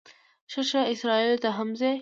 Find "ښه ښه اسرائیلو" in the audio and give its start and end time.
0.51-1.41